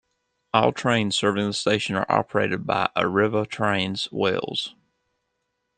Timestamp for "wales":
4.11-4.73